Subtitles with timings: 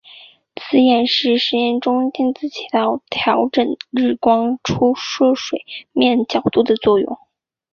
[0.55, 7.19] 此演示实验中镜子起到调整日光出射水面角度的作用。